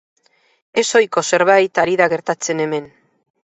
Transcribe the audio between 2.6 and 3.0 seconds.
hemen.